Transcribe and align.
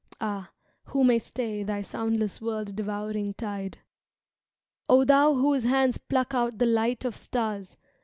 Ah, 0.19 0.51
who 0.85 1.03
may 1.03 1.19
stay 1.19 1.61
Thy 1.61 1.83
soundless 1.83 2.41
world 2.41 2.75
tievouring 2.75 3.37
tide? 3.37 3.77
O 4.89 5.05
thou 5.05 5.35
whose 5.35 5.63
hands 5.63 5.99
pluck 5.99 6.33
out 6.33 6.57
the 6.57 6.65
light 6.65 7.05
of 7.05 7.15
stars. 7.15 7.77